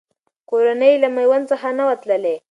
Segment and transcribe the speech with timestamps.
[0.49, 2.35] کورنۍ یې له میوند څخه نه وه تللې.